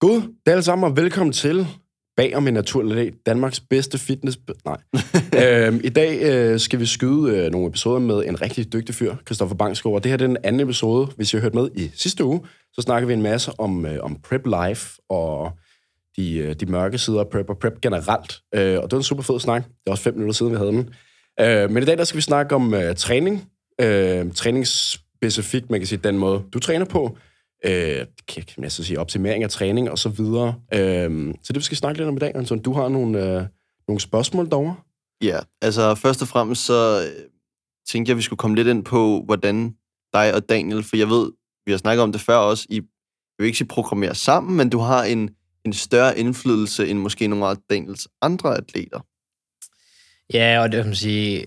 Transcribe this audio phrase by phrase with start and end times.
[0.00, 1.66] God, det er alle sammen, og velkommen til
[2.16, 4.38] Bag om en naturlig dag, Danmarks bedste fitness...
[4.64, 4.76] Nej.
[5.42, 9.14] øhm, I dag øh, skal vi skyde øh, nogle episoder med en rigtig dygtig fyr,
[9.26, 9.94] Christoffer Bangsgaard.
[9.94, 11.06] Og det her det er den anden episode.
[11.06, 12.40] Hvis I har hørt med i sidste uge,
[12.72, 15.50] så snakker vi en masse om, øh, om prep life og
[16.16, 18.40] de, øh, de mørke sider af prep og prep generelt.
[18.54, 19.64] Øh, og det var en super fed snak.
[19.64, 20.90] Det er også fem minutter siden, vi havde den.
[21.40, 23.48] Øh, men i dag der skal vi snakke om øh, træning.
[23.80, 27.18] Øh, træningsspecifikt, man kan sige, den måde, du træner på
[27.66, 30.54] øh, kan jeg så sige, optimering af træning og så videre.
[30.74, 32.62] Øh, så det vi skal snakke lidt om i dag, Anton.
[32.62, 33.42] Du har nogle, øh,
[33.88, 34.76] nogle spørgsmål derovre?
[35.22, 37.24] Ja, altså først og fremmest så øh,
[37.88, 39.74] tænkte jeg, at vi skulle komme lidt ind på, hvordan
[40.12, 41.32] dig og Daniel, for jeg ved,
[41.66, 42.80] vi har snakket om det før også, I
[43.38, 45.30] jeg vil ikke sige programmere sammen, men du har en,
[45.64, 49.00] en større indflydelse end måske nogle af Daniels andre atleter.
[50.32, 51.46] Ja, og det kan man sige,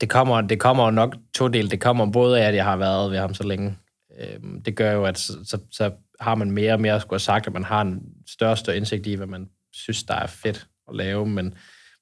[0.00, 1.70] det kommer, det kommer nok to del.
[1.70, 3.76] Det kommer både af, at jeg har været ved ham så længe,
[4.20, 7.20] øh, det gør jo, at så, så, så har man mere og mere skulle have
[7.20, 10.66] sagt, at man har en større større indsigt i, hvad man synes, der er fedt
[10.88, 11.54] at lave, men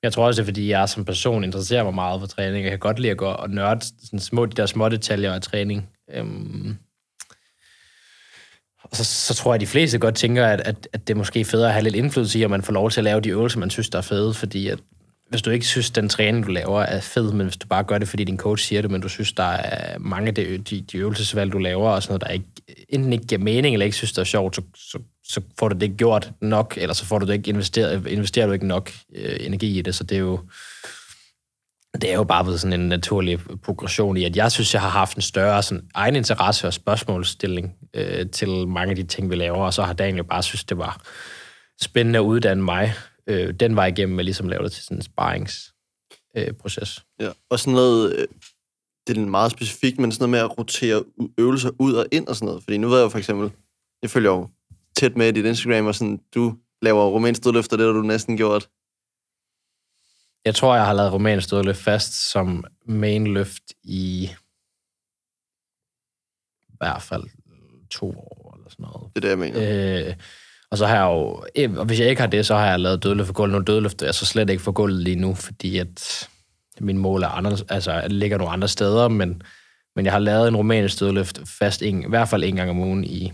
[0.03, 2.63] jeg tror også, det er, fordi jeg som person interesserer mig meget for træning.
[2.63, 5.43] Jeg kan godt lide at gå og nørde sådan små, de der små detaljer af
[5.43, 5.89] træning.
[6.11, 6.77] Øhm,
[8.83, 11.19] og så, så tror jeg, at de fleste godt tænker, at, at, at det er
[11.19, 13.29] måske federe at have lidt indflydelse i, at man får lov til at lave de
[13.29, 14.79] øvelser, man synes, der er fede, fordi at
[15.35, 17.99] hvis du ikke synes, den træning, du laver, er fed, men hvis du bare gør
[17.99, 20.81] det, fordi din coach siger det, men du synes, der er mange af de, de,
[20.81, 23.97] de øvelsesvalg, du laver, og sådan noget, der ikke, enten ikke giver mening, eller ikke
[23.97, 27.05] synes, det er sjovt, så, så, så får du det ikke gjort nok, eller så
[27.05, 30.15] får du det ikke investeret, investerer du ikke nok øh, energi i det, så det
[30.15, 30.41] er jo
[32.01, 34.89] det er jo bare blevet sådan en naturlig progression i, at jeg synes, jeg har
[34.89, 39.35] haft en større sådan, egen interesse og spørgsmålsstilling øh, til mange af de ting, vi
[39.35, 41.01] laver, og så har Daniel bare synes, det var
[41.81, 42.95] spændende at uddanne mig
[43.27, 47.05] øh, den vej igennem med ligesom lave det til sådan en sparringsproces.
[47.21, 48.29] Øh, ja, og sådan noget, øh,
[49.07, 51.05] det er meget specifikt, men sådan noget med at rotere
[51.39, 52.63] øvelser ud og ind og sådan noget.
[52.63, 53.53] Fordi nu ved jeg jo for eksempel,
[54.03, 54.49] jeg følger jo
[54.97, 58.37] tæt med dit Instagram, og sådan, du laver romansk dødløft, og det har du næsten
[58.37, 58.69] gjort.
[60.45, 64.31] Jeg tror, jeg har lavet romansk dødløft fast som main løft i
[66.69, 67.25] i hvert fald
[67.91, 69.17] to år eller sådan noget.
[69.17, 70.09] Det er det, jeg mener.
[70.09, 70.17] Øh,
[70.75, 72.81] og så har jeg jo, eh, og hvis jeg ikke har det, så har jeg
[72.81, 73.57] lavet dødløft for gulvet.
[73.57, 76.29] Nu dødløft er så slet ikke for gulvet lige nu, fordi at
[76.81, 79.43] min mål er andre, altså, ligger nogle andre steder, men,
[79.97, 82.79] men jeg har lavet en romansk dødløft fast en, i hvert fald en gang om
[82.79, 83.33] ugen i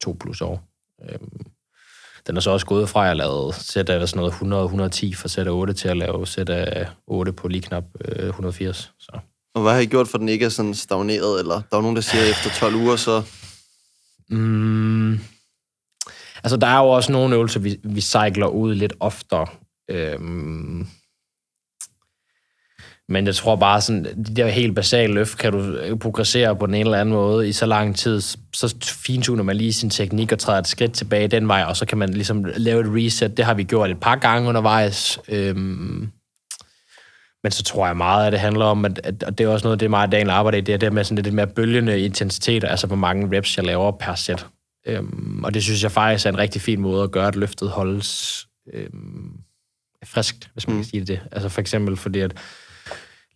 [0.00, 0.62] to plus år.
[1.10, 1.46] Øhm,
[2.26, 5.28] den er så også gået fra, at jeg lavede sæt af sådan noget 100-110 for
[5.28, 8.92] sæt af 8 til at lave sæt af 8 på lige knap 180.
[8.98, 9.18] Så.
[9.54, 11.40] Og hvad har I gjort, for den ikke er sådan stagneret?
[11.40, 13.22] Eller der er nogen, der siger, at efter 12 uger, så...
[14.28, 15.20] Mm,
[16.44, 19.46] Altså, der er jo også nogle øvelser, vi, vi cykler ud lidt oftere.
[19.90, 20.86] Øhm,
[23.08, 26.66] men jeg tror bare, sådan, de der helt basale løft, kan du øh, progressere på
[26.66, 28.20] den ene eller anden måde i så lang tid,
[28.52, 28.74] så
[29.06, 31.98] fintuner man lige sin teknik og træder et skridt tilbage den vej, og så kan
[31.98, 33.36] man ligesom lave et reset.
[33.36, 35.18] Det har vi gjort et par gange undervejs.
[35.28, 36.08] Øhm,
[37.42, 39.66] men så tror jeg meget, at det handler om, at, at og det er også
[39.66, 42.00] noget, det er meget, Daniel arbejder i, det er det med sådan lidt mere bølgende
[42.00, 44.46] intensitet, altså hvor mange reps, jeg laver per sæt.
[44.86, 47.68] Øhm, og det synes jeg faktisk er en rigtig fin måde at gøre, at løftet
[47.68, 49.32] holdes øhm,
[50.04, 50.82] friskt, hvis man mm.
[50.82, 51.20] kan sige det.
[51.32, 52.36] Altså for eksempel fordi, at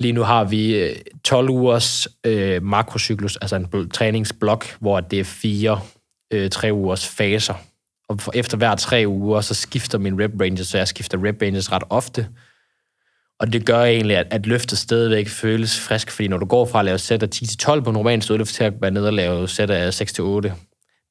[0.01, 0.95] lige nu har vi
[1.25, 5.81] 12 øh, ugers øh, makrocyklus, altså en træningsblok, hvor det er fire
[6.33, 7.55] øh, tre ugers faser.
[8.09, 11.43] Og for, efter hver tre uger, så skifter min rep ranges, så jeg skifter rep
[11.43, 12.29] ranges ret ofte.
[13.41, 16.79] Og det gør egentlig, at, at løftet stadigvæk føles frisk, fordi når du går fra
[16.79, 19.71] at lave sæt af 10-12 på normal stødløft til at være nede og lave sæt
[19.71, 20.51] af 6-8,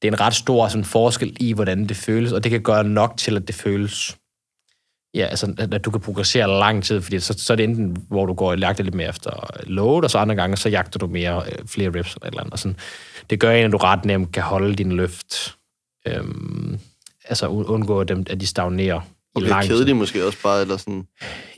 [0.02, 2.84] det er en ret stor sådan, forskel i, hvordan det føles, og det kan gøre
[2.84, 4.18] nok til, at det føles
[5.14, 8.26] ja, altså, at du kan progressere lang tid, fordi så, så er det enten, hvor
[8.26, 11.08] du går og jagter lidt mere efter load, og så andre gange, så jagter du
[11.08, 12.54] mere øh, flere reps eller et eller andet.
[12.54, 12.78] Og sådan.
[13.30, 15.56] Det gør en, at du ret nemt kan holde din løft,
[16.08, 16.80] øhm,
[17.26, 19.02] altså undgå dem, at de stagnerer
[19.38, 21.04] og bliver kedelige måske også bare, eller sådan?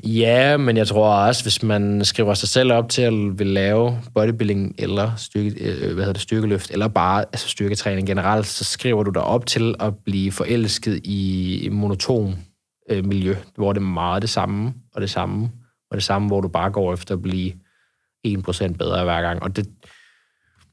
[0.04, 4.02] Ja, men jeg tror også, hvis man skriver sig selv op til at vil lave
[4.16, 9.04] bodybuilding eller styrke, øh, hvad hedder det, styrkeløft, eller bare altså styrketræning generelt, så skriver
[9.04, 12.36] du dig op til at blive forelsket i monoton
[12.90, 15.52] øh, miljø, hvor det er meget det samme, og det samme,
[15.92, 17.52] og det samme, hvor du bare går efter at blive
[18.28, 19.44] 1% bedre hver gang.
[19.44, 19.68] Og det,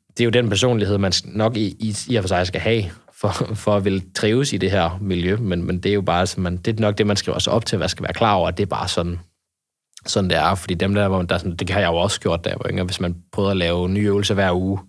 [0.09, 2.85] det er jo den personlighed, man nok i, i, i og for sig skal have,
[3.21, 6.27] for, for at ville trives i det her miljø, men, men det er jo bare,
[6.27, 8.35] så man, det er nok det, man skriver sig op til, hvad skal være klar
[8.35, 9.19] over, at det er bare sådan,
[10.07, 12.45] sådan det er, fordi dem der, hvor der sådan, det har jeg jo også gjort,
[12.45, 14.81] da jeg var yngre, hvis man prøver at lave nye øvelser hver uge,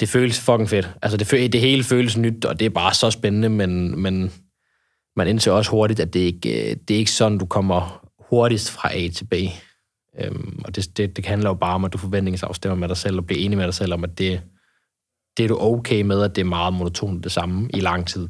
[0.00, 0.90] det føles fucking fedt.
[1.02, 4.32] Altså, det, det hele føles nyt, og det er bare så spændende, men, men
[5.16, 8.96] man indser også hurtigt, at det ikke det er ikke sådan, du kommer hurtigst fra
[8.96, 9.34] A til B.
[10.20, 13.18] Øhm, og det, det, det handler jo bare om, at du forventningsafstemmer med dig selv,
[13.18, 14.40] og bliver enig med dig selv om, at det,
[15.38, 18.28] det er du okay med, at det er meget monotont det samme i lang tid.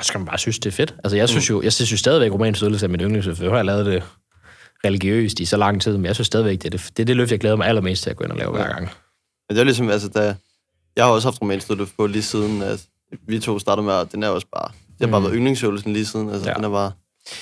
[0.00, 0.94] Så skal man bare synes, det er fedt.
[1.04, 3.44] Altså, jeg synes jo, jeg synes jo stadigvæk, romansk stødelse er min yndlingsøvelse.
[3.44, 4.02] Jeg har lavet det
[4.84, 7.16] religiøst i så lang tid, men jeg synes stadigvæk, det er det, det, er det
[7.16, 8.80] løft, jeg glæder mig allermest til at gå ind og lave hver gang.
[9.48, 10.34] Men det er ligesom, altså, da,
[10.96, 12.84] jeg har også haft romanstøtte på lige siden, at
[13.28, 15.24] vi to startede med, og den er også bare, det har bare Mm.
[15.24, 16.54] været yndlingsøvelsen lige siden, altså, Ja.
[16.54, 16.92] den er bare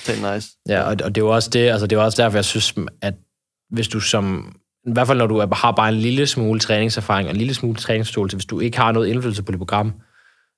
[0.05, 0.49] totalt nice.
[0.69, 2.73] Ja, og, og det er jo også det, altså det er også derfor, jeg synes,
[3.01, 3.13] at
[3.69, 4.55] hvis du som,
[4.87, 7.75] i hvert fald når du har bare en lille smule træningserfaring og en lille smule
[7.75, 9.93] træningsforståelse, hvis du ikke har noget indflydelse på dit program,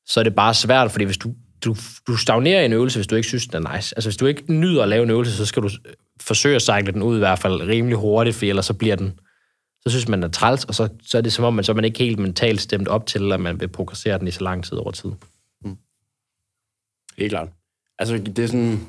[0.05, 1.33] så er det bare svært, fordi hvis du,
[1.65, 1.75] du,
[2.07, 3.97] du stagnerer i en øvelse, hvis du ikke synes, den er nice.
[3.97, 6.61] Altså hvis du ikke nyder at lave en øvelse, så skal du øh, forsøge at
[6.61, 9.19] cykle den ud i hvert fald rimelig hurtigt, for ellers så bliver den,
[9.83, 11.71] så synes man, den er træls, og så, så er det som om, man, så
[11.71, 14.43] er man ikke helt mentalt stemt op til, at man vil progressere den i så
[14.43, 15.09] lang tid over tid.
[15.65, 15.77] Mm.
[17.17, 17.49] Helt klart.
[17.99, 18.79] Altså, det er sådan...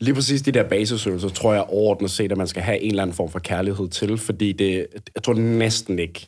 [0.00, 3.02] Lige præcis de der basisøvelser, tror jeg overordnet set, at man skal have en eller
[3.02, 6.26] anden form for kærlighed til, fordi det, jeg tror næsten ikke,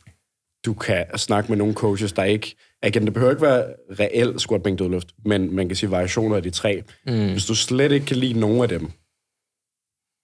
[0.65, 2.55] du kan snakke med nogle coaches, der ikke...
[2.85, 3.65] Igen, det behøver ikke være
[3.99, 6.83] reel squat, bænk, dødløft, men man kan sige variationer af de tre.
[7.07, 7.31] Mm.
[7.31, 8.81] Hvis du slet ikke kan lide nogen af dem,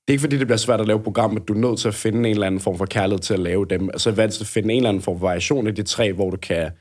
[0.07, 1.88] det er ikke fordi, det bliver svært at lave program, men du er nødt til
[1.88, 3.89] at finde en eller anden form for kærlighed til at lave dem.
[3.89, 6.38] Altså, hvad at finde en eller anden form for variation af de tre, hvor du
[6.38, 6.72] kan,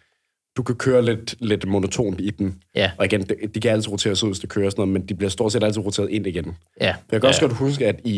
[0.56, 2.54] du kan køre lidt, lidt monotont i dem.
[2.75, 2.90] Ja.
[2.99, 5.14] Og igen, de, de kan altid roteres ud, hvis det kører sådan noget, men de
[5.14, 6.56] bliver stort set altid roteret ind igen.
[6.81, 6.94] Ja.
[7.12, 7.46] Jeg kan også ja.
[7.46, 8.16] godt huske, at I,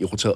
[0.00, 0.34] I roteret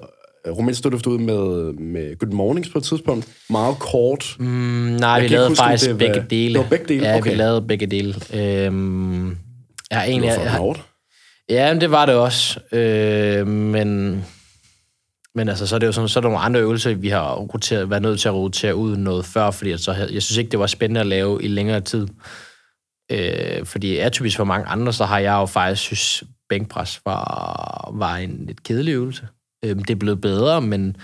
[0.48, 3.28] Romansk stod ud med, med Good Mornings på et tidspunkt.
[3.50, 4.36] Meget kort.
[4.38, 6.54] Mm, nej, kan vi lavede huske, faktisk det var- begge dele.
[6.54, 7.06] Det var begge dele?
[7.08, 7.30] Ja, Okay.
[7.30, 8.14] vi lavede begge dele.
[8.34, 9.34] Øhm, jeg
[9.98, 10.82] har Det egentlig, var jeg, for jeg, hårdt.
[11.48, 12.60] ja, men det var det også.
[12.72, 14.24] Øh, men,
[15.34, 17.34] men altså, så er det jo sådan, så er der nogle andre øvelser, vi har
[17.34, 20.58] roteret, været nødt til at rotere ud noget før, fordi så, jeg synes ikke, det
[20.58, 22.08] var spændende at lave i længere tid.
[23.12, 28.16] Øh, fordi atypisk for mange andre, så har jeg jo faktisk synes, bænkpres var, var
[28.16, 29.28] en lidt kedelig øvelse.
[29.64, 30.96] Øh, det er blevet bedre, men,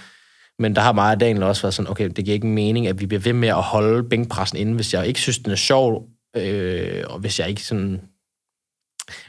[0.59, 3.01] men der har meget af Daniel også været sådan, okay, det giver ikke mening, at
[3.01, 6.09] vi bliver ved med at holde bænkpressen inde, hvis jeg ikke synes, den er sjov,
[6.37, 8.01] øh, og hvis jeg ikke sådan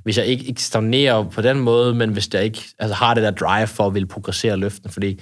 [0.03, 3.23] hvis jeg ikke, ikke stagnerer på den måde, men hvis jeg ikke altså, har det
[3.23, 5.19] der drive for at ville progressere løften, fordi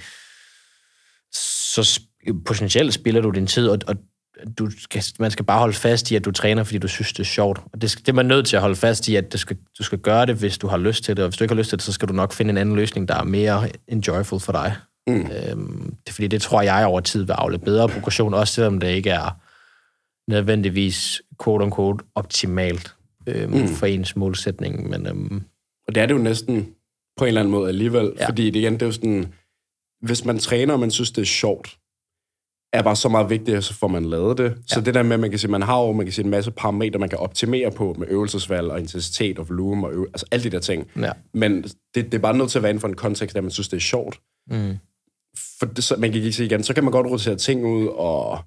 [1.32, 2.00] så
[2.46, 3.96] potentielt spiller du din tid, og, og
[4.58, 7.20] du skal, man skal bare holde fast i, at du træner, fordi du synes, det
[7.20, 7.60] er sjovt.
[7.72, 9.56] Og det, skal- det er man nødt til at holde fast i, at det skal,
[9.78, 11.58] du skal gøre det, hvis du har lyst til det, og hvis du ikke har
[11.58, 14.40] lyst til det, så skal du nok finde en anden løsning, der er mere enjoyful
[14.40, 14.76] for dig.
[15.06, 15.30] Mm.
[15.30, 18.88] Øhm, det fordi, det tror jeg over tid vil afle bedre progression, også selvom det
[18.88, 19.40] ikke er
[20.30, 22.94] nødvendigvis quote-unquote optimalt
[23.28, 23.68] øhm, mm.
[23.68, 24.90] for ens målsætning.
[24.90, 25.42] Men øhm,
[25.86, 26.74] Og det er det jo næsten
[27.16, 28.12] på en eller anden måde alligevel.
[28.18, 28.28] Ja.
[28.28, 29.26] Fordi det, igen, det er jo sådan,
[30.02, 31.78] hvis man træner, og man synes, det er sjovt,
[32.72, 34.44] er bare så meget vigtigt, så får man lavet det.
[34.44, 34.54] Ja.
[34.66, 36.30] Så det der med, at man kan sige, man har jo man kan sige, en
[36.30, 40.26] masse parametre, man kan optimere på med øvelsesvalg og intensitet og volumen og øve, altså
[40.30, 40.90] alle de der ting.
[40.96, 41.12] ja.
[41.34, 43.50] Men det, det er bare nødt til at være inden for en kontekst, der man
[43.50, 44.20] synes, det er sjovt.
[44.50, 44.76] Mm.
[45.58, 47.86] For det, så, man kan ikke sige igen, så kan man godt rotere ting ud,
[47.86, 48.38] og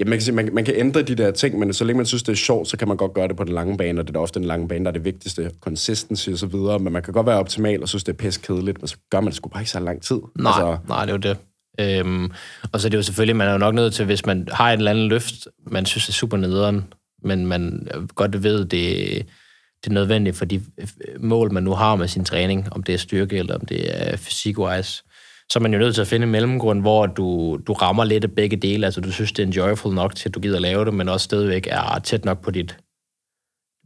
[0.00, 2.06] ja, man, kan sige, man, man kan ændre de der ting, men så længe man
[2.06, 4.08] synes, det er sjovt, så kan man godt gøre det på den lange bane, og
[4.08, 6.92] det er ofte den lange bane, der er det vigtigste, consistency og så videre, men
[6.92, 9.26] man kan godt være optimal og synes, det er pisse kedeligt, men så gør man
[9.26, 10.20] det sgu bare ikke så lang tid.
[10.38, 11.36] Nej, altså, nej, det er jo det.
[11.80, 12.30] Øhm,
[12.72, 14.72] og så er det jo selvfølgelig, man er jo nok nødt til, hvis man har
[14.72, 16.84] et eller andet løft, man synes er super nederen,
[17.24, 19.26] men man godt ved, det,
[19.84, 20.62] det er nødvendigt for de
[21.20, 24.16] mål, man nu har med sin træning, om det er styrke eller om det er
[24.16, 25.02] fysik-wise,
[25.52, 28.24] så er man jo nødt til at finde en mellemgrund, hvor du, du rammer lidt
[28.24, 28.86] af begge dele.
[28.86, 31.24] Altså, du synes, det er enjoyable nok til, at du gider lave det, men også
[31.24, 32.78] stadigvæk er tæt nok på dit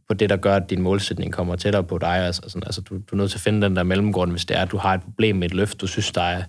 [0.07, 2.25] på det, der gør, at din målsætning kommer tættere på dig.
[2.25, 4.57] Altså, sådan, altså du, du er nødt til at finde den der mellemgrund, hvis det
[4.57, 6.43] er, at du har et problem med et løft, du synes, der er,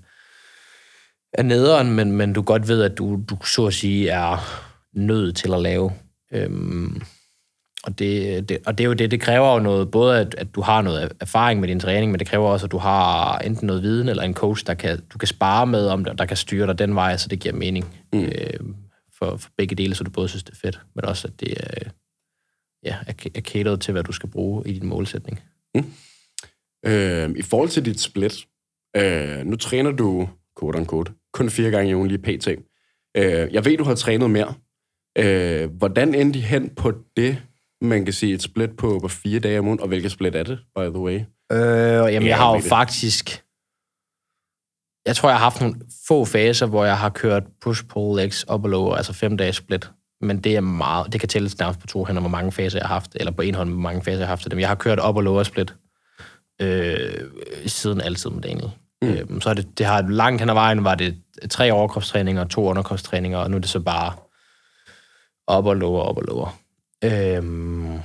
[1.32, 4.36] er nederen, men, men du godt ved, at du, du så at sige er
[4.92, 5.92] nødt til at lave.
[6.32, 7.02] Øhm,
[7.86, 10.54] og, det, det, og det er jo det, det kræver jo noget, både at, at
[10.54, 13.66] du har noget erfaring med din træning, men det kræver også, at du har enten
[13.66, 16.36] noget viden eller en coach, der kan, du kan spare med, om der, der kan
[16.36, 18.24] styre dig den vej, så det giver mening mm.
[18.24, 18.60] øh,
[19.18, 21.54] for, for begge dele, så du både synes, det er fedt, men også, at det
[21.56, 21.90] er,
[22.84, 25.40] ja, er, er til, hvad du skal bruge i din målsætning.
[26.86, 28.46] Øh, I forhold til dit split,
[28.96, 30.28] øh, nu træner du,
[30.60, 32.48] quote unquote, kun fire gange i ugen lige pt.
[33.16, 34.54] Øh, jeg ved, du har trænet mere.
[35.18, 37.42] Øh, hvordan endte I hen på det,
[37.84, 40.42] man kan sige, et split på, på fire dage om ugen, og hvilket split er
[40.42, 41.20] det, by the way?
[41.52, 41.58] Øh,
[42.12, 42.68] jamen, Ja, jeg har jo rigtigt.
[42.68, 43.40] faktisk...
[45.06, 45.76] Jeg tror, jeg har haft nogle
[46.08, 49.90] få faser, hvor jeg har kørt push-pull legs op og lower, altså fem dages split.
[50.20, 51.12] Men det er meget...
[51.12, 53.42] Det kan tælles nærmest på to hænder, hvor mange faser jeg har haft, eller på
[53.42, 54.58] en hånd, hvor mange faser jeg har haft af dem.
[54.60, 55.74] Jeg har kørt op og lower split
[56.60, 57.14] øh,
[57.66, 58.70] siden altid med Daniel.
[59.02, 59.08] Mm.
[59.08, 61.16] Øh, så er det, det har langt hen ad vejen, var det
[61.50, 64.12] tre overkropstræninger, to underkropstræninger, og nu er det så bare
[65.46, 66.58] op og lower, op og lower.
[67.04, 67.98] Øhm,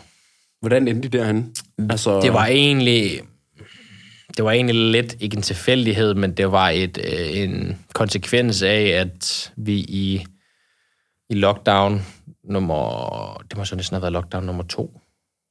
[0.61, 1.55] Hvordan endte I derhen?
[1.89, 3.21] Altså, det var egentlig...
[4.37, 8.81] Det var egentlig lidt, ikke en tilfældighed, men det var et, øh, en konsekvens af,
[8.81, 10.25] at vi i
[11.29, 12.01] i lockdown
[12.43, 13.43] nummer...
[13.49, 14.99] Det må så næsten have været lockdown nummer to.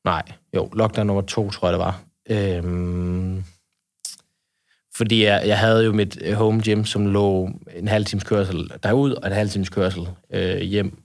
[0.04, 0.22] Nej,
[0.56, 2.02] jo, lockdown nummer to, tror jeg, det var.
[2.30, 3.44] Øhm,
[4.96, 8.70] fordi jeg, jeg havde jo mit øh, home gym, som lå en halv times kørsel
[8.82, 11.02] derud, og en halv times kørsel øh, hjem.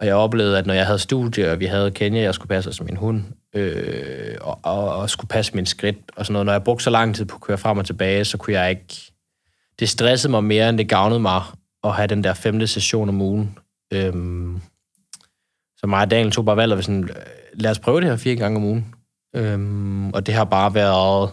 [0.00, 2.72] Og jeg oplevede, at når jeg havde studie, og vi havde Kenya, jeg skulle passe
[2.72, 3.22] som min hund,
[3.54, 6.46] øh, og, og, og skulle passe min skridt og sådan noget.
[6.46, 8.70] Når jeg brugte så lang tid på at køre frem og tilbage, så kunne jeg
[8.70, 9.12] ikke...
[9.78, 11.42] Det stressede mig mere, end det gavnede mig
[11.84, 13.58] at have den der femte session om ugen.
[13.92, 14.60] Øhm,
[15.76, 17.16] så mig og Daniel tog bare valget, sådan, øh,
[17.54, 18.94] lad os prøve det her fire gange om ugen.
[19.36, 21.30] Øhm, og det har bare været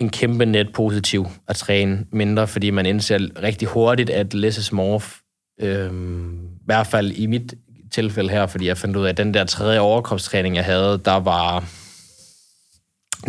[0.00, 4.72] en kæmpe net positiv at træne mindre, fordi man indser rigtig hurtigt, at less is
[4.72, 5.00] more.
[5.60, 7.54] Øhm, hvert fald i mit
[7.92, 11.20] tilfælde her, fordi jeg fandt ud af, at den der tredje overkropstræning, jeg havde, der
[11.20, 11.64] var...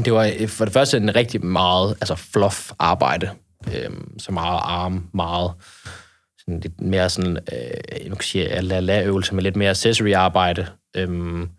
[0.05, 3.29] Det var øh, for det første en rigtig meget altså fluff arbejde.
[3.75, 5.51] Øhm, så meget arm, meget
[6.39, 10.13] sådan lidt mere sådan, øh, jeg kan sige, la la øvelse med lidt mere accessory
[10.13, 10.67] arbejde.
[10.95, 11.49] Øhm,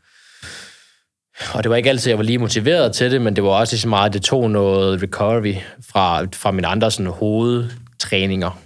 [1.54, 3.74] og det var ikke altid, jeg var lige motiveret til det, men det var også
[3.74, 5.54] lige så meget, det tog noget recovery
[5.90, 8.60] fra, fra mine andre sådan, hovedtræninger.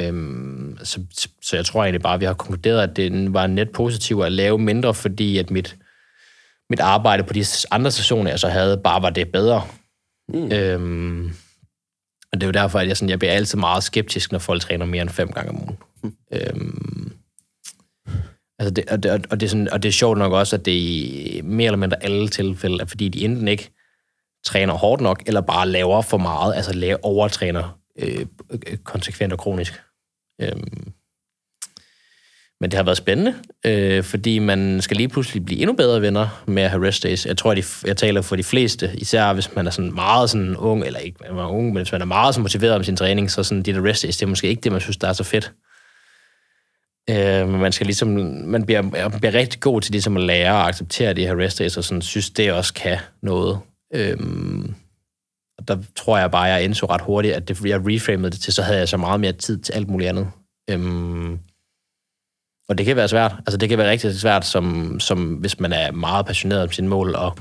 [0.00, 0.55] Øhm,
[0.86, 1.00] så,
[1.42, 4.32] så jeg tror egentlig bare, at vi har konkluderet, at det var net positivt at
[4.32, 5.76] lave mindre, fordi at mit,
[6.70, 9.62] mit arbejde på de andre stationer, jeg så havde, bare var det bedre.
[10.28, 10.52] Mm.
[10.52, 11.32] Øhm,
[12.32, 14.62] og det er jo derfor, at jeg, sådan, jeg bliver altid meget skeptisk, når folk
[14.62, 15.78] træner mere end fem gange om ugen.
[16.02, 16.16] Mm.
[16.32, 17.12] Øhm,
[18.58, 20.64] altså det, og, det, og, det er sådan, og det er sjovt nok også, at
[20.64, 23.70] det i mere eller mindre alle tilfælde er, fordi de enten ikke
[24.46, 28.26] træner hårdt nok, eller bare laver for meget, altså laver, overtræner øh,
[28.84, 29.82] konsekvent og kronisk.
[30.40, 30.92] Øhm,
[32.60, 33.34] men det har været spændende,
[33.66, 37.26] øh, fordi man skal lige pludselig blive endnu bedre venner med at have rest days.
[37.26, 40.30] Jeg tror, at de, jeg taler for de fleste, især hvis man er sådan meget
[40.30, 42.84] sådan ung, eller ikke man er ung, men hvis man er meget så motiveret om
[42.84, 44.96] sin træning, så sådan de der rest days, det er måske ikke det, man synes,
[44.96, 45.52] der er så fedt.
[47.10, 48.08] Øh, man skal ligesom,
[48.44, 51.58] man bliver, man bliver rigtig god til ligesom at lære og acceptere de her rest
[51.58, 53.58] days, og sådan synes, det også kan noget.
[53.94, 54.16] Øh,
[55.58, 58.52] og der tror jeg bare, jeg indså ret hurtigt, at det, jeg reframede det til,
[58.52, 60.30] så havde jeg så meget mere tid til alt muligt andet.
[60.70, 61.38] Øhm,
[62.68, 63.34] og det kan være svært.
[63.38, 66.88] Altså, det kan være rigtig svært, som, som hvis man er meget passioneret om sine
[66.88, 67.38] mål, og,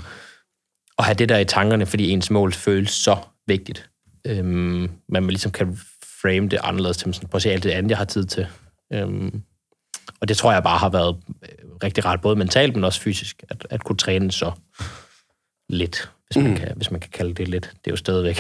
[0.98, 3.18] og have det der i tankerne, fordi ens mål føles så
[3.48, 3.90] vigtigt.
[4.28, 5.78] Øhm, man ligesom kan
[6.22, 8.48] frame det anderledes til, prøv at se alt det andet, jeg har tid til.
[8.94, 9.42] Øhm,
[10.22, 13.44] og det tror jeg bare har været øh, rigtig rart, både mentalt, men også fysisk,
[13.50, 14.52] at, at kunne træne så
[15.70, 16.58] lidt, hvis man, mm.
[16.58, 17.64] kan, hvis man kan kalde det lidt.
[17.64, 18.40] Det er jo stadigvæk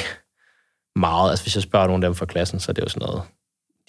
[0.95, 1.29] meget.
[1.29, 3.21] Altså, hvis jeg spørger nogen af dem fra klassen, så er det jo sådan noget,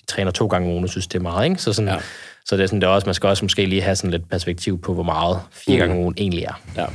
[0.00, 1.62] de træner to gange om ugen, og synes, det er meget, ikke?
[1.62, 2.00] Så sådan, ja
[2.46, 4.28] så det er sådan, det er også, man skal også måske lige have sådan lidt
[4.28, 6.62] perspektiv på, hvor meget fire gange om ugen egentlig er.
[6.76, 6.86] Ja.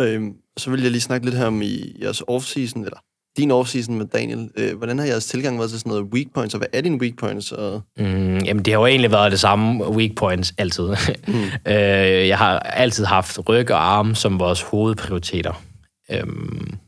[0.00, 3.02] Øhm, så vil jeg lige snakke lidt her om i jeres off-season, eller
[3.36, 4.50] din off-season med Daniel.
[4.56, 7.00] Øh, hvordan har jeres tilgang været til sådan noget weak points, og hvad er dine
[7.00, 7.52] weak points?
[7.52, 7.82] Og...
[7.98, 10.88] Mm, jamen, det har jo egentlig været det samme weak points altid.
[11.28, 11.44] Mm.
[11.72, 15.62] øh, jeg har altid haft ryg og arm som vores hovedprioriteter.
[16.10, 16.78] Øhm,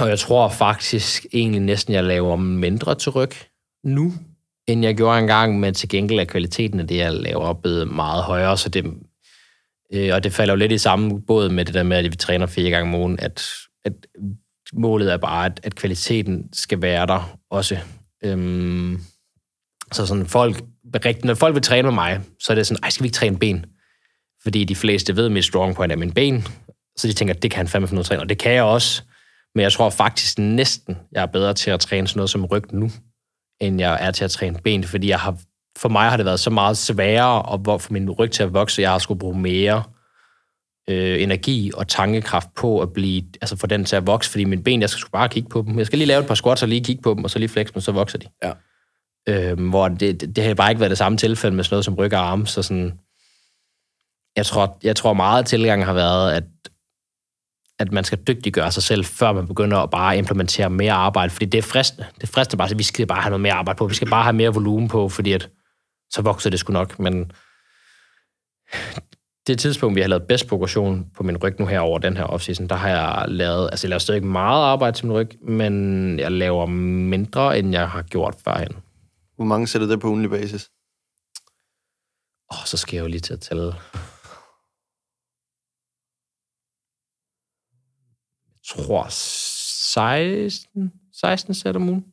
[0.00, 3.30] og jeg tror faktisk egentlig næsten, jeg laver mindre til ryg
[3.84, 4.12] nu,
[4.66, 8.22] end jeg gjorde engang, men til gengæld er kvaliteten af det, jeg laver, blevet meget
[8.22, 8.84] højere, så det,
[9.94, 12.16] øh, og det falder jo lidt i samme båd med det der med, at vi
[12.16, 13.48] træner fire gange om ugen, at,
[13.84, 13.92] at
[14.72, 17.78] målet er bare, at, at kvaliteten skal være der også.
[18.24, 19.00] Øhm,
[19.92, 20.64] så sådan folk,
[21.24, 23.38] når folk vil træne med mig, så er det sådan, ej, skal vi ikke træne
[23.38, 23.66] ben?
[24.42, 26.46] Fordi de fleste ved, at mit strong point er min ben,
[26.96, 28.52] så de tænker, at det kan han fandme finde ud af træne, og det kan
[28.52, 29.02] jeg også.
[29.54, 32.72] Men jeg tror faktisk næsten, jeg er bedre til at træne sådan noget som ryg
[32.72, 32.90] nu,
[33.60, 35.38] end jeg er til at træne ben, fordi jeg har,
[35.78, 38.82] for mig har det været så meget sværere at få min ryg til at vokse,
[38.82, 39.82] jeg har skulle bruge mere
[40.88, 44.62] øh, energi og tankekraft på at blive, altså få den til at vokse, fordi mine
[44.62, 45.78] ben, jeg skal bare kigge på dem.
[45.78, 47.48] Jeg skal lige lave et par squats og lige kigge på dem, og så lige
[47.48, 48.26] flex dem, så vokser de.
[48.44, 48.52] Ja.
[49.28, 51.84] Øh, hvor det, det, det har bare ikke været det samme tilfælde med sådan noget
[51.84, 52.92] som ryg og arme, så sådan,
[54.36, 56.44] jeg tror, jeg tror meget, at tilgangen har været, at
[57.78, 61.46] at man skal dygtiggøre sig selv, før man begynder at bare implementere mere arbejde, fordi
[61.46, 62.06] det er fristende.
[62.14, 64.10] Det er fristende bare, at vi skal bare have noget mere arbejde på, vi skal
[64.10, 65.50] bare have mere volumen på, fordi at,
[66.10, 67.32] så vokser det sgu nok, men
[69.46, 72.24] det tidspunkt, vi har lavet bedst progression på min ryg nu her over den her
[72.24, 76.18] offseason, der har jeg lavet, altså jeg laver stadig meget arbejde til min ryg, men
[76.18, 78.76] jeg laver mindre, end jeg har gjort førhen.
[79.36, 80.70] Hvor mange sætter det på ugenlig basis?
[82.52, 83.74] Åh, oh, så skal jeg jo lige til at tælle.
[88.68, 92.04] tror, 16, 16 sæt om ugen.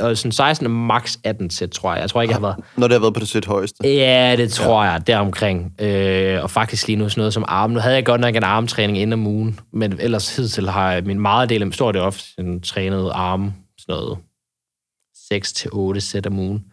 [0.00, 2.00] Og sådan 16 max 18 sæt, tror jeg.
[2.00, 2.64] Jeg tror ikke, jeg har været...
[2.76, 3.88] Når det har været på det sæt højeste?
[3.88, 4.90] Ja, det tror ja.
[4.90, 5.74] jeg, deromkring.
[5.80, 7.70] Øh, og faktisk lige nu sådan noget som arm.
[7.70, 11.04] Nu havde jeg godt nok en armtræning inden om ugen, men ellers hidtil har jeg
[11.04, 14.18] min meget del, stor del ofte trænet arm, sådan noget
[15.96, 16.64] 6-8 sæt om ugen.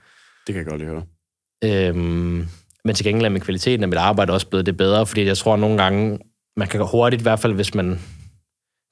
[0.47, 1.03] Det kan jeg godt lide høre.
[1.63, 2.47] Øhm,
[2.85, 5.37] men til gengæld er med kvaliteten af mit arbejde også blevet det bedre, fordi jeg
[5.37, 6.19] tror at nogle gange,
[6.57, 7.99] man kan hurtigt, i hvert fald hvis man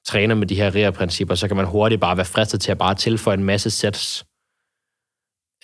[0.06, 2.94] træner med de her RIA-principper, så kan man hurtigt bare være fristet til at bare
[2.94, 4.24] tilføje en masse sets,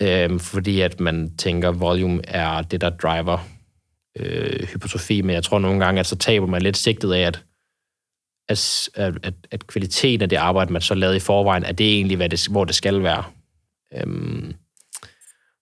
[0.01, 3.47] øh, fordi at man tænker, volume er det, der driver
[4.19, 7.43] øh, hypotrofi, men jeg tror nogle gange, at så taber man lidt sigtet af, at,
[8.95, 12.17] at, at, at kvaliteten af det arbejde, man så lavede i forvejen, er det egentlig,
[12.17, 13.23] hvad det, hvor det skal være.
[13.93, 14.55] Øhm,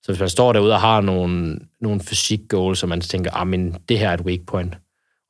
[0.03, 3.75] så hvis man står derude og har nogle, nogle fysik-goals, og man tænker, ah, men
[3.89, 4.77] det her er et weak point,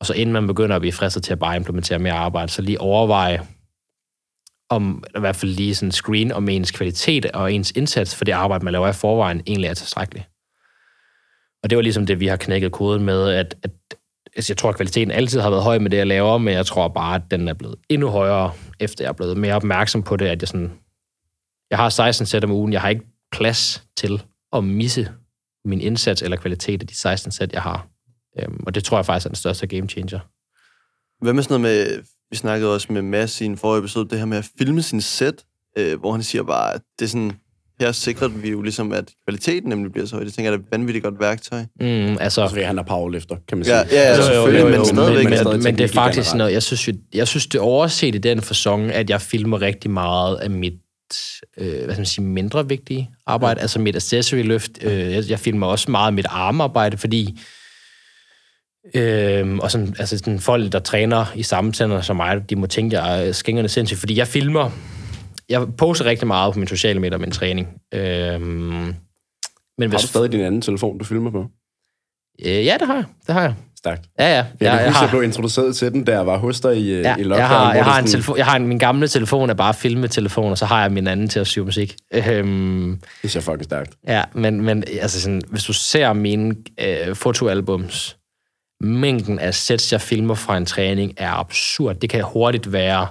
[0.06, 2.62] og så inden man begynder at blive fristet til at bare implementere mere arbejde, så
[2.62, 3.42] lige overveje,
[4.70, 8.32] om i hvert fald lige sådan screen om ens kvalitet og ens indsats for det
[8.32, 10.30] arbejde, man laver i forvejen, egentlig er tilstrækkeligt.
[11.64, 13.72] Og det var ligesom det, vi har knækket koden med, at, at
[14.36, 16.66] altså jeg tror, at kvaliteten altid har været høj med det, jeg laver, men jeg
[16.66, 20.16] tror bare, at den er blevet endnu højere, efter jeg er blevet mere opmærksom på
[20.16, 20.72] det, at jeg sådan,
[21.70, 25.12] jeg har 16 sæt om ugen, jeg har ikke plads til at misse
[25.66, 27.95] min indsats eller kvalitet af de 16 sæt, jeg har.
[28.39, 30.20] Øhm, og det tror jeg faktisk er den største game changer.
[31.24, 34.20] Hvad med sådan noget med, vi snakkede også med Mads i en forrige episode, det
[34.20, 35.44] her med at filme sin sæt,
[35.77, 37.32] øh, hvor han siger bare, at det er sådan,
[37.80, 40.24] her sikrer vi jo ligesom, at kvaliteten nemlig bliver så høj.
[40.24, 41.60] Det tænker jeg er et vanvittigt godt værktøj.
[41.60, 43.77] Mm, altså, Altså, han er powerlifter, kan man sige.
[43.77, 45.24] Ja, ja, ja Jo, jo, selvfølgelig, jo, jo, men stadigvæk.
[45.24, 46.38] Men, men men, men det er faktisk generelt.
[46.38, 49.62] noget, jeg synes, jo, jeg synes, det er overset i den fasong, at jeg filmer
[49.62, 50.74] rigtig meget af mit
[51.58, 54.72] øh, hvad skal man sige, mindre vigtige arbejde, altså mit accessory løft.
[54.82, 57.39] Øh, jeg, jeg filmer også meget af mit armarbejde, fordi
[58.94, 62.68] øh, og sådan, altså sådan folk, der træner i samme center som mig, de må
[62.68, 64.70] tænke, jeg er skængerne sindssygt, fordi jeg filmer,
[65.50, 67.68] jeg poster rigtig meget på mine sociale medier med min træning.
[67.94, 68.94] Øh, men
[69.82, 71.46] Har hvis, du stadig din anden telefon, du filmer på?
[72.46, 73.04] øh, ja, det har jeg.
[73.27, 73.54] Det har jeg.
[73.77, 74.06] Stærkt.
[74.20, 74.36] Ja, ja.
[74.36, 76.92] Jeg, jeg, jeg, jeg, har, jeg blev introduceret til den, jeg var hos dig i,
[76.94, 77.38] Ja, i lockdown.
[77.39, 79.74] jeg har, jeg har en sådan- telefon, jeg har en, min gamle telefon er bare
[79.74, 81.96] filmetelefon, og så har jeg min anden til at syge musik.
[82.13, 83.96] Øhm, Det ser fucking stærkt.
[84.08, 88.18] ja, men, men altså sådan, hvis du ser mine øh, fotoalbums,
[88.86, 91.96] mængden af sets, jeg filmer fra en træning, er absurd.
[91.96, 93.07] Det kan hurtigt være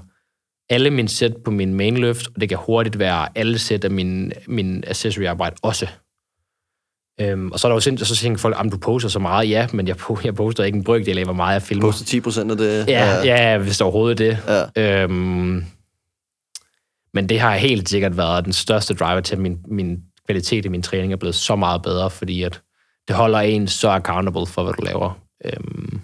[0.70, 4.32] alle mine sæt på min mainløft, og det kan hurtigt være alle sæt af min,
[4.46, 5.86] min accessory-arbejde også.
[7.20, 9.50] Øhm, og så er der jo sindssygt, så tænker folk, at du poster så meget.
[9.50, 11.86] Ja, men jeg, jeg poster ikke en brøkdel af, hvor meget jeg filmer.
[11.86, 12.88] Poster 10 procent af det.
[12.88, 14.70] Ja, ja, hvis der overhovedet er det.
[14.76, 15.02] ja.
[15.02, 15.64] Øhm,
[17.14, 20.68] men det har helt sikkert været den største driver til, at min, min kvalitet i
[20.68, 22.60] min træning er blevet så meget bedre, fordi at
[23.08, 25.23] det holder en så accountable for, hvad du laver.
[25.44, 26.00] Øhm,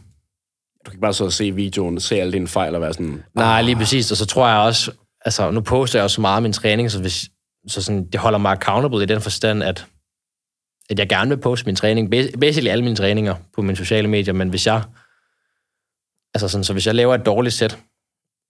[0.84, 3.22] Du kan ikke bare så se videoen, se alle dine fejl og være sådan...
[3.34, 4.10] nej, lige præcis.
[4.10, 4.92] Og så tror jeg også,
[5.24, 7.28] altså nu poster jeg jo så meget af min træning, så, hvis,
[7.68, 9.86] så sådan, det holder mig accountable i den forstand, at,
[10.90, 14.08] at jeg gerne vil poste min træning, bas- basically alle mine træninger på mine sociale
[14.08, 14.82] medier, men hvis jeg,
[16.34, 17.78] altså sådan, så hvis jeg laver et dårligt sæt,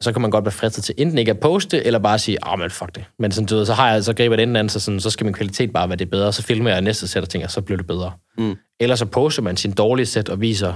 [0.02, 2.58] så kan man godt være fristet til enten ikke at poste, eller bare sige, ah,
[2.58, 3.04] men fuck det.
[3.18, 5.24] Men sådan, du ved, så, har jeg, så griber det anden, så, sådan, så skal
[5.24, 6.32] min kvalitet bare være det bedre.
[6.32, 8.12] Så filmer jeg næste sæt og tænker, så bliver det bedre.
[8.38, 8.56] Mm.
[8.80, 10.74] Eller så poster man sin dårlige sæt og viser,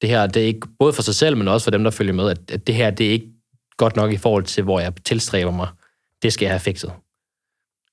[0.00, 2.14] det her, det er ikke, både for sig selv, men også for dem, der følger
[2.14, 3.30] med, at, at det her, det er ikke
[3.76, 5.68] godt nok i forhold til, hvor jeg tilstræber mig.
[6.22, 6.92] Det skal jeg have fikset.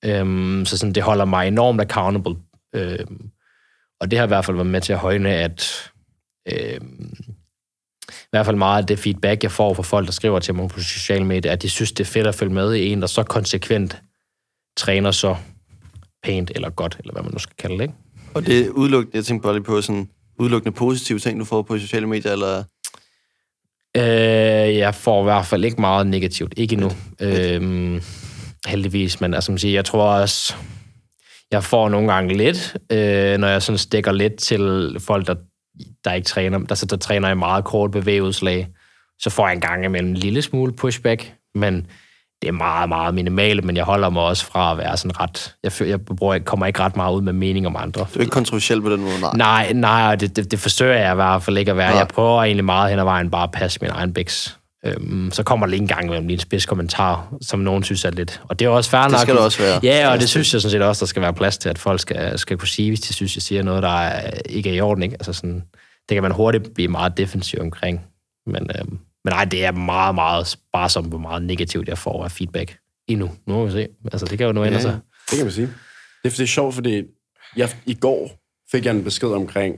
[0.06, 2.36] Øhm, så sådan, det holder mig enormt accountable.
[2.76, 3.30] Øhm,
[4.00, 5.92] og det har i hvert fald været med til at højne, at
[6.52, 7.14] øhm,
[8.32, 10.80] hvert fald meget af det feedback, jeg får fra folk, der skriver til mig på
[10.80, 13.24] sociale medier, at de synes, det er fedt at følge med i en, der så
[13.24, 14.02] konsekvent
[14.78, 15.36] træner så
[16.24, 17.94] pænt eller godt, eller hvad man nu skal kalde det, ikke?
[18.34, 21.62] Og det er udelukkende, jeg tænker bare lige på sådan, udelukkende positive ting, du får
[21.62, 22.64] på sociale medier, eller...
[23.98, 26.54] Øh, jeg får i hvert fald ikke meget negativt.
[26.58, 26.92] Ikke endnu.
[27.20, 28.02] Øh,
[28.68, 30.56] heldigvis, men altså, man siger, jeg tror også,
[31.52, 35.36] jeg får nogle gange lidt, øh, når jeg sådan stikker lidt til folk, der,
[36.06, 38.68] der ikke træner, der, så der træner i meget kort bevægeudslag,
[39.20, 41.88] så får jeg en gang imellem en lille smule pushback, men
[42.42, 45.56] det er meget, meget minimalt, men jeg holder mig også fra at være sådan ret...
[45.64, 48.06] Jeg, føler, jeg bruger, jeg kommer ikke ret meget ud med mening om andre.
[48.14, 49.32] Du er ikke kontroversiel på den måde, nej.
[49.36, 51.90] Nej, nej, det, det, det forsøger jeg i hvert fald ikke at være.
[51.90, 51.98] Nej.
[51.98, 54.58] Jeg prøver egentlig meget hen ad vejen bare at passe min egen bæks.
[54.86, 58.06] Øhm, så kommer der lige en gang imellem lige en spids kommentar, som nogen synes
[58.06, 58.42] er lidt...
[58.50, 59.20] Og det er også fair Det nok.
[59.22, 59.80] skal der også være.
[59.84, 62.00] Ja, og det synes jeg sådan set også, der skal være plads til, at folk
[62.00, 64.82] skal, skal kunne sige, hvis de synes, jeg siger noget, der er, ikke er i
[64.82, 65.04] orden.
[65.04, 65.16] Ikke?
[65.20, 65.64] Altså sådan,
[66.12, 68.02] det kan man hurtigt blive meget defensiv omkring.
[68.46, 68.90] Men, øhm,
[69.24, 73.30] men nej, det er meget, meget sparsomt, hvor meget negativt jeg får af feedback endnu.
[73.48, 73.88] Nu må vi se.
[74.12, 75.00] Altså, det kan jo nu ændre Ja, sig.
[75.30, 75.68] det kan man sige.
[75.68, 75.74] Det
[76.26, 77.04] er, det er sjovt, fordi
[77.58, 78.32] jeg, i går
[78.72, 79.76] fik jeg en besked omkring,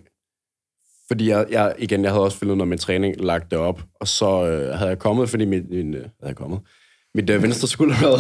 [1.08, 4.08] fordi jeg, jeg igen, jeg havde også filmet noget med træning, lagt det op, og
[4.08, 6.60] så øh, havde jeg kommet, fordi min, min øh, havde jeg kommet,
[7.16, 8.18] mit øh, venstre skulderblad,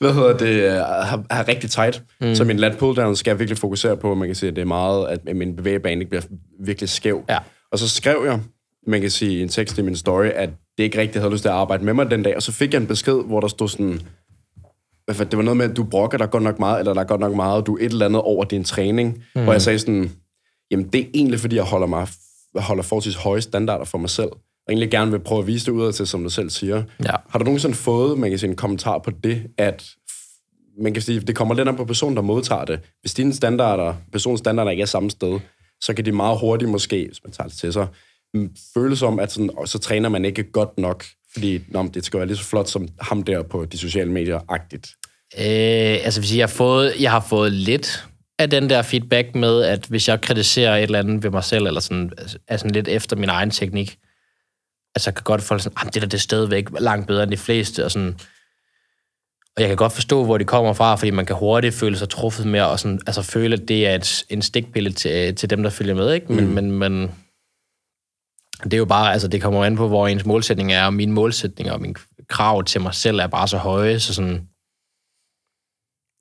[0.00, 2.34] hvad hedder det, øh, har, er rigtig tight, mm.
[2.34, 4.62] så min lat pull down skal jeg virkelig fokusere på, man kan sige, at det
[4.62, 6.22] er meget, at min bevægebane ikke bliver
[6.60, 7.24] virkelig skæv.
[7.28, 7.38] Ja.
[7.72, 8.40] Og så skrev jeg,
[8.86, 11.48] man kan sige, en tekst i min story, at det ikke rigtig havde lyst til
[11.48, 13.68] at arbejde med mig den dag, og så fik jeg en besked, hvor der stod
[13.68, 14.00] sådan,
[15.08, 17.20] det var noget med, at du brokker dig godt nok meget, eller der er godt
[17.20, 19.42] nok meget, du er et eller andet over din træning, mm.
[19.42, 20.10] hvor jeg sagde sådan,
[20.70, 22.08] jamen det er egentlig, fordi jeg holder, mig,
[22.56, 24.28] holder forholdsvis høje standarder for mig selv,
[24.66, 26.82] og egentlig gerne vil prøve at vise det udad til, som du selv siger.
[27.04, 27.12] Ja.
[27.28, 29.84] Har du nogensinde fået, man kan sige, en kommentar på det, at
[30.82, 32.80] man kan sige, det kommer lidt an på personen, der modtager det.
[33.00, 35.40] Hvis dine standarder, personens standarder ikke er samme sted,
[35.80, 37.86] så kan de meget hurtigt måske, hvis man tager det til sig,
[38.34, 42.18] mm, føles som, at sådan, så træner man ikke godt nok, fordi nå, det skal
[42.18, 44.94] være lige så flot som ham der på de sociale medier-agtigt.
[45.38, 48.06] Øh, altså, hvis jeg har fået, jeg har fået lidt
[48.38, 51.66] af den der feedback med, at hvis jeg kritiserer et eller andet ved mig selv,
[51.66, 52.12] eller sådan,
[52.48, 53.98] er sådan lidt efter min egen teknik,
[54.96, 57.36] altså kan godt folk sådan, "Ah, det der det er stadigvæk langt bedre end de
[57.36, 58.18] fleste, og sådan,
[59.56, 62.08] og jeg kan godt forstå, hvor de kommer fra, fordi man kan hurtigt føle sig
[62.08, 65.62] truffet med, og sådan, altså føle, at det er et, en stikpille til, til dem,
[65.62, 66.32] der følger med, ikke?
[66.32, 66.50] Men, mm.
[66.52, 67.10] men, men
[68.64, 71.12] det er jo bare, altså det kommer an på, hvor ens målsætning er, og mine
[71.12, 71.94] målsætninger og mine
[72.28, 74.48] krav til mig selv er bare så høje, så sådan,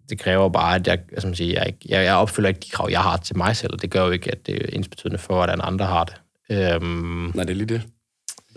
[0.10, 2.70] det kræver bare, at jeg, altså man siger, jeg, ikke- jeg, jeg opfylder ikke de
[2.70, 5.18] krav, jeg har til mig selv, og det gør jo ikke, at det er ensbetydende
[5.18, 6.16] for, hvordan andre har det.
[6.52, 7.82] Øhm, Nej, det er lige det.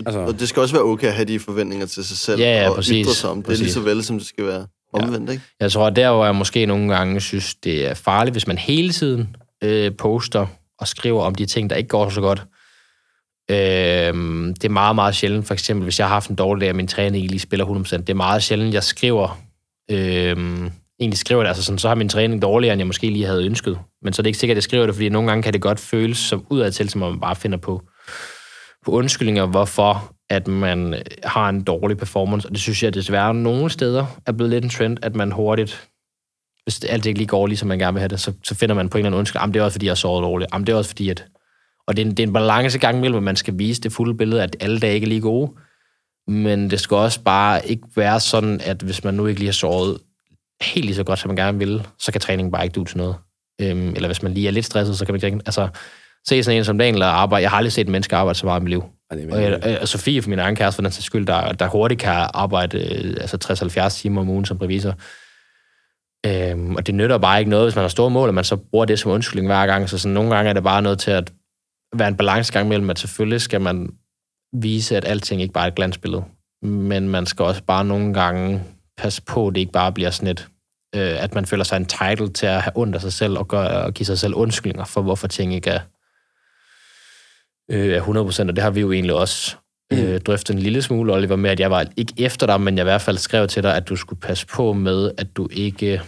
[0.07, 2.63] Altså, Og det skal også være okay at have de forventninger til sig selv, Ja,
[2.63, 3.43] ja, og præcis, ytre sig om.
[3.43, 5.43] Det er lige så vel, som det skal være omvendt, ikke?
[5.61, 8.93] Jeg tror, der hvor jeg måske nogle gange synes, det er farligt, hvis man hele
[8.93, 10.47] tiden øh, poster
[10.81, 12.43] og skriver om de ting, der ikke går så godt.
[13.51, 16.71] Øh, det er meget, meget sjældent, for eksempel, hvis jeg har haft en dårlig dag,
[16.71, 19.41] og min træning ikke lige spiller 100%, det er meget sjældent, jeg skriver,
[19.91, 20.37] øh,
[21.01, 23.45] egentlig skriver det, altså sådan, så har min træning dårligere, end jeg måske lige havde
[23.45, 23.79] ønsket.
[24.03, 25.61] Men så er det ikke sikkert, at jeg skriver det, fordi nogle gange kan det
[25.61, 27.83] godt føles som udadtil, som om man bare finder på,
[28.85, 32.49] på undskyldninger, hvorfor at man øh, har en dårlig performance.
[32.49, 35.89] Og det synes jeg desværre nogle steder er blevet lidt en trend, at man hurtigt,
[36.63, 38.89] hvis alt ikke lige går, ligesom man gerne vil have det, så, så finder man
[38.89, 40.51] på en eller anden undskyld, jamen det er også fordi, jeg har sovet dårligt.
[40.53, 41.25] Jamen det er også fordi, at...
[41.87, 44.15] Og det er en, det er en balancegang mellem, at man skal vise det fulde
[44.15, 45.53] billede, at alle dage ikke er lige gode.
[46.29, 49.53] Men det skal også bare ikke være sådan, at hvis man nu ikke lige har
[49.53, 49.99] sovet
[50.63, 52.97] helt lige så godt, som man gerne vil, så kan træningen bare ikke du til
[52.97, 53.17] noget.
[53.61, 55.41] Øhm, eller hvis man lige er lidt stresset, så kan man ikke...
[55.47, 55.69] Altså,
[56.29, 57.41] se sådan en som Daniel der arbejder.
[57.41, 58.85] Jeg har aldrig set et menneske arbejde så meget i mit liv.
[59.11, 61.69] er Og, jeg, og Sofie, for min egen kæreste, for den sags skyld, der, der
[61.69, 64.95] hurtigt kan arbejde øh, altså 60-70 timer om ugen som revisor.
[66.27, 68.57] Øhm, og det nytter bare ikke noget, hvis man har store mål, at man så
[68.57, 69.89] bruger det som undskyldning hver gang.
[69.89, 71.33] Så sådan, nogle gange er det bare noget til at
[71.97, 73.91] være en balancegang mellem, at selvfølgelig skal man
[74.53, 76.25] vise, at alting ikke bare er et glansbillede.
[76.63, 78.63] Men man skal også bare nogle gange
[78.97, 80.49] passe på, at det ikke bare bliver sådan et,
[80.95, 83.69] øh, at man føler sig entitled til at have ondt af sig selv og, gøre,
[83.69, 85.81] og give sig selv undskyldninger for, hvorfor ting ikke er,
[87.71, 89.57] øh, er 100%, og det har vi jo egentlig også
[89.93, 92.83] øh, drøftet en lille smule, Oliver, med, at jeg var ikke efter dig, men jeg
[92.83, 96.03] i hvert fald skrev til dig, at du skulle passe på med, at du ikke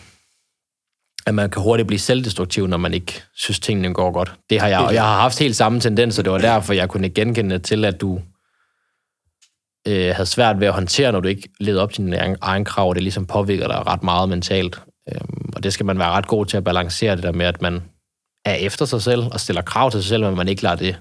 [1.26, 4.34] at man kan hurtigt blive selvdestruktiv, når man ikke synes, tingene går godt.
[4.50, 6.88] Det har jeg, og jeg har haft helt samme tendens, og det var derfor, jeg
[6.88, 8.20] kunne genkende til, at du
[9.88, 12.64] øh, havde svært ved at håndtere, når du ikke levede op til din egen, egen
[12.64, 14.82] krav, og det ligesom påvirker dig ret meget mentalt.
[15.12, 17.62] Øhm, og det skal man være ret god til at balancere, det der med, at
[17.62, 17.82] man
[18.44, 20.96] er efter sig selv og stiller krav til sig selv, men man ikke lader det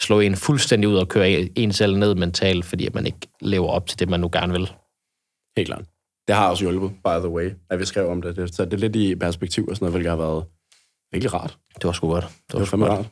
[0.00, 3.68] slå en fuldstændig ud og køre en selv ned mentalt, fordi at man ikke lever
[3.68, 4.72] op til det, man nu gerne vil.
[5.56, 5.84] Helt klart.
[6.28, 8.36] Det har også hjulpet, by the way, at vi skrev om det.
[8.36, 8.54] det.
[8.54, 10.44] Så det er lidt i perspektiv og sådan noget, hvilket har været
[11.12, 11.58] virkelig rart.
[11.74, 12.24] Det var sgu godt.
[12.24, 12.98] Det Det var, var sgu fandme godt.
[12.98, 13.06] rart.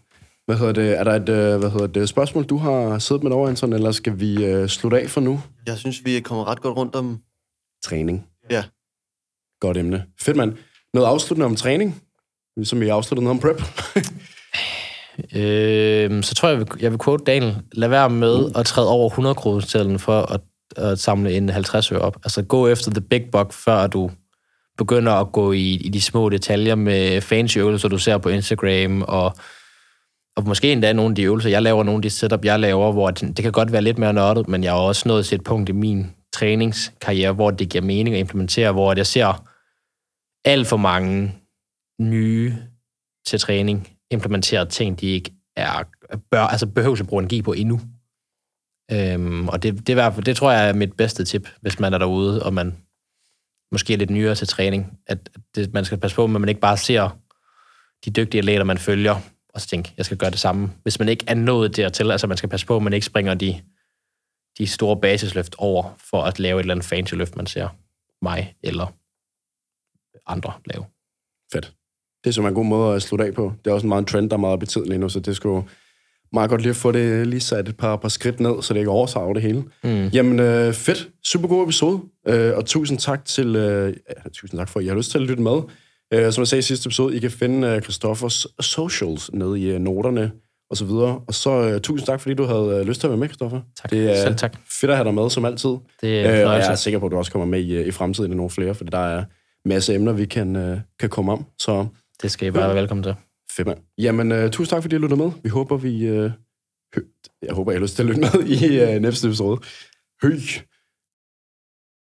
[0.47, 0.99] Hvad hedder det?
[0.99, 3.93] Er der et, øh, hvad hedder det, spørgsmål, du har siddet med over, Anton, eller
[3.93, 5.41] skal vi øh, slutte af for nu?
[5.67, 7.21] Jeg synes, vi er kommet ret godt rundt om...
[7.85, 8.27] Træning.
[8.51, 8.65] Ja.
[9.61, 10.05] Godt emne.
[10.21, 10.57] Fedt, mand.
[10.95, 12.03] Noget afsluttende om træning?
[12.57, 13.63] Ligesom vi afsluttede noget om prep.
[15.19, 17.57] Øh, så tror jeg, jeg vil, jeg vil quote Daniel.
[17.73, 20.41] Lad være med at træde over 100 kroner for at,
[20.77, 22.17] at samle en 50 øre op.
[22.25, 24.11] Altså gå efter the big buck, før du
[24.79, 29.03] begynder at gå i, i de små detaljer med fancy øvelser, du ser på Instagram,
[29.03, 29.35] og,
[30.37, 32.93] og måske endda nogle af de øvelser, jeg laver, nogle af de setup, jeg laver,
[32.93, 35.37] hvor det, det kan godt være lidt mere nørdet, men jeg har også nået til
[35.37, 39.45] et punkt i min træningskarriere, hvor det giver mening at implementere, hvor jeg ser
[40.45, 41.35] alt for mange
[42.01, 42.57] nye
[43.27, 45.85] til træning implementere ting, de ikke er,
[46.31, 47.81] bør, altså behøver at bruge energi på endnu.
[48.93, 51.49] Øhm, og det, det, er, i hvert fald- det tror jeg er mit bedste tip,
[51.61, 52.77] hvis man er derude, og man
[53.73, 56.61] måske er lidt nyere til træning, at det, man skal passe på, at man ikke
[56.61, 57.19] bare ser
[58.05, 60.73] de dygtige atleter, man følger, og så tænke, jeg skal gøre det samme.
[60.83, 63.35] Hvis man ikke er nået dertil, altså man skal passe på, at man ikke springer
[63.35, 63.63] de,
[64.59, 67.69] de store basisløft over, for at lave et eller andet fancy løft, man ser
[68.23, 68.87] mig eller
[70.27, 70.85] andre lave.
[71.53, 71.75] Fedt.
[72.25, 73.53] Det er simpelthen en god måde at slutte af på.
[73.65, 75.37] Det er også en meget en trend, der er meget betydelig lige nu, så det
[75.37, 75.63] skulle
[76.33, 78.81] meget godt lige at få det lige sat et par, par skridt ned, så det
[78.81, 79.65] ikke oversager det hele.
[79.85, 80.07] Mm.
[80.07, 81.09] Jamen, øh, fedt.
[81.25, 82.01] Super god episode.
[82.29, 83.89] Øh, og tusind tak til, øh,
[84.25, 85.57] ja, tusind tak for, at I har lyst til at lytte med.
[86.15, 89.71] Øh, som jeg sagde i sidste episode, I kan finde øh, Christoffers socials nede i
[89.71, 90.31] øh, noterne.
[90.71, 91.21] og så videre.
[91.29, 93.61] Og så øh, tusind tak, fordi du havde øh, lyst til at være med, Christoffer.
[93.83, 93.91] Tak.
[93.91, 94.57] Det er Selv tak.
[94.81, 95.71] fedt at have dig med, som altid.
[96.01, 97.87] Det er Øh, og jeg er sikker på, at du også kommer med i, øh,
[97.87, 99.25] i fremtiden i nogle flere, for der er
[99.69, 101.45] masse emner, vi kan, øh, kan komme om.
[101.59, 101.87] Så
[102.23, 102.69] det skal I bare ja.
[102.69, 103.15] være velkommen til.
[103.51, 103.79] fedt, mand.
[103.99, 105.31] Jamen, uh, tusind tak, fordi I lyttede med.
[105.43, 106.11] Vi håber, vi...
[106.11, 106.31] Uh,
[106.95, 107.09] hø-
[107.43, 109.61] jeg håber, I har lyst til at lytte med i uh, næste episode.
[110.23, 110.33] Høj!